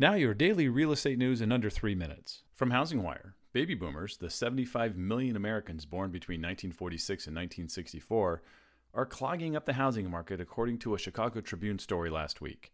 [0.00, 2.40] Now, your daily real estate news in under three minutes.
[2.54, 8.42] From Housing Wire Baby boomers, the 75 million Americans born between 1946 and 1964,
[8.94, 12.72] are clogging up the housing market, according to a Chicago Tribune story last week.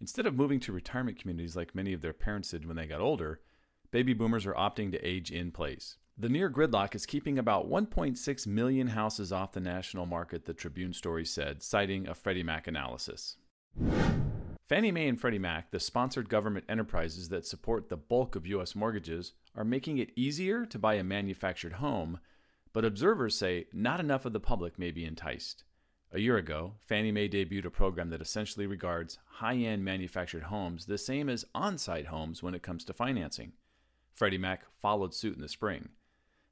[0.00, 3.02] Instead of moving to retirement communities like many of their parents did when they got
[3.02, 3.42] older,
[3.90, 5.98] baby boomers are opting to age in place.
[6.16, 10.94] The near gridlock is keeping about 1.6 million houses off the national market, the Tribune
[10.94, 13.36] story said, citing a Freddie Mac analysis.
[14.72, 18.74] Fannie Mae and Freddie Mac, the sponsored government enterprises that support the bulk of U.S.
[18.74, 22.20] mortgages, are making it easier to buy a manufactured home,
[22.72, 25.64] but observers say not enough of the public may be enticed.
[26.10, 30.86] A year ago, Fannie Mae debuted a program that essentially regards high end manufactured homes
[30.86, 33.52] the same as on site homes when it comes to financing.
[34.14, 35.90] Freddie Mac followed suit in the spring.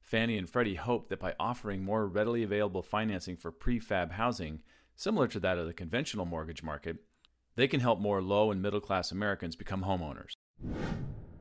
[0.03, 4.61] Fannie and Freddie hope that by offering more readily available financing for prefab housing,
[4.95, 6.99] similar to that of the conventional mortgage market,
[7.57, 10.33] they can help more low and middle class Americans become homeowners.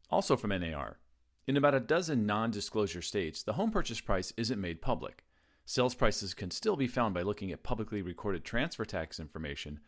[0.09, 0.99] Also from NAR,
[1.47, 5.23] in about a dozen non disclosure states, the home purchase price isn't made public.
[5.65, 9.79] Sales prices can still be found by looking at publicly recorded transfer tax information,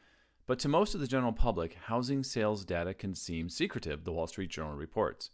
[0.48, 4.28] but to most of the general public, housing sales data can seem secretive, the Wall
[4.28, 5.32] Street Journal reports.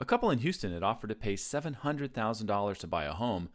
[0.00, 3.48] A couple in Houston had offered to pay $700,000 to buy a home,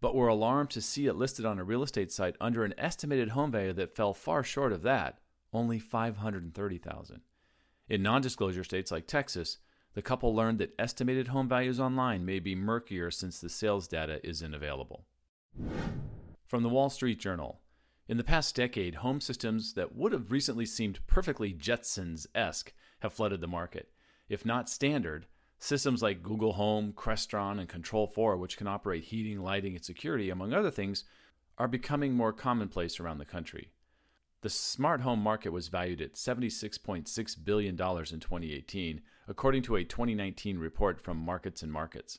[0.00, 3.30] but were alarmed to see it listed on a real estate site under an estimated
[3.30, 5.18] home value that fell far short of that
[5.54, 7.20] only 530,000.
[7.88, 9.58] In non-disclosure states like Texas,
[9.94, 14.20] the couple learned that estimated home values online may be murkier since the sales data
[14.26, 15.06] isn't available.
[16.46, 17.60] From the Wall Street Journal,
[18.08, 23.14] in the past decade, home systems that would have recently seemed perfectly Jetsons esque have
[23.14, 23.90] flooded the market.
[24.28, 25.26] If not standard,
[25.58, 30.28] systems like Google Home, Crestron, and Control 4, which can operate heating, lighting, and security,
[30.28, 31.04] among other things,
[31.56, 33.70] are becoming more commonplace around the country.
[34.44, 40.58] The smart home market was valued at $76.6 billion in 2018, according to a 2019
[40.58, 42.18] report from Markets and Markets.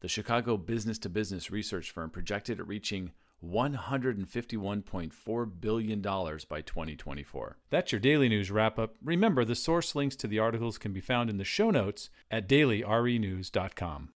[0.00, 7.56] The Chicago business to business research firm projected it reaching $151.4 billion by 2024.
[7.70, 8.96] That's your daily news wrap up.
[9.02, 12.46] Remember, the source links to the articles can be found in the show notes at
[12.46, 14.04] dailyrenews.com.